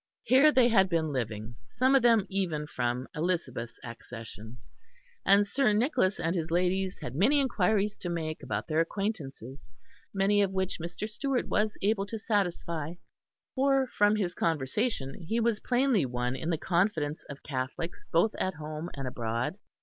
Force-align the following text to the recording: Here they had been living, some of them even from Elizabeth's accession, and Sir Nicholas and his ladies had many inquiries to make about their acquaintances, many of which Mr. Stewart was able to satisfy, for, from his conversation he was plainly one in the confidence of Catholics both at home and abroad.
Here 0.23 0.51
they 0.51 0.67
had 0.69 0.89
been 0.89 1.11
living, 1.13 1.57
some 1.69 1.93
of 1.93 2.01
them 2.01 2.25
even 2.27 2.65
from 2.65 3.07
Elizabeth's 3.15 3.77
accession, 3.83 4.57
and 5.27 5.45
Sir 5.47 5.73
Nicholas 5.73 6.19
and 6.19 6.35
his 6.35 6.49
ladies 6.49 6.97
had 7.03 7.13
many 7.13 7.39
inquiries 7.39 7.99
to 7.99 8.09
make 8.09 8.41
about 8.41 8.67
their 8.67 8.79
acquaintances, 8.79 9.63
many 10.11 10.41
of 10.41 10.49
which 10.49 10.79
Mr. 10.79 11.07
Stewart 11.07 11.47
was 11.49 11.77
able 11.83 12.07
to 12.07 12.17
satisfy, 12.17 12.95
for, 13.53 13.85
from 13.95 14.15
his 14.15 14.33
conversation 14.33 15.13
he 15.13 15.39
was 15.39 15.59
plainly 15.59 16.07
one 16.07 16.35
in 16.35 16.49
the 16.49 16.57
confidence 16.57 17.23
of 17.25 17.43
Catholics 17.43 18.03
both 18.11 18.33
at 18.39 18.55
home 18.55 18.89
and 18.95 19.07
abroad. 19.07 19.59